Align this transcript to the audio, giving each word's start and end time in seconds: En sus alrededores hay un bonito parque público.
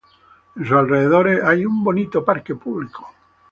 En 0.55 0.63
sus 0.63 0.71
alrededores 0.75 1.43
hay 1.43 1.63
un 1.63 1.83
bonito 1.83 2.25
parque 2.25 2.55
público. 2.55 3.05